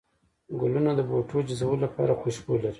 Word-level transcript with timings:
گلونه 0.59 0.91
د 0.95 0.99
بوټو 1.09 1.37
جذبولو 1.47 1.83
لپاره 1.85 2.17
خوشبو 2.21 2.53
لري 2.61 2.69